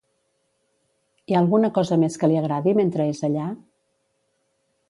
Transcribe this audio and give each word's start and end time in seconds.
Hi 1.27 1.37
ha 1.37 1.43
alguna 1.45 1.71
cosa 1.77 1.99
més 2.05 2.17
que 2.23 2.31
li 2.33 2.39
agradi 2.41 2.75
mentre 2.81 3.07
és 3.15 3.23
allà? 3.29 3.47